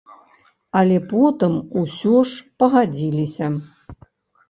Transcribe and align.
Але 0.81 0.97
потым 1.11 1.53
усё 1.83 2.17
ж 2.33 2.49
пагадзіліся. 2.65 3.55